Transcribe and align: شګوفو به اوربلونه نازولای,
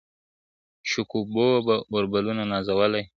شګوفو 0.89 1.47
به 1.65 1.75
اوربلونه 1.91 2.43
نازولای, 2.51 3.03